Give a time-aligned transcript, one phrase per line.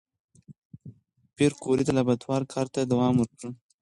[1.35, 3.49] پېیر کوري د لابراتوار کار ته دوام ورکړ.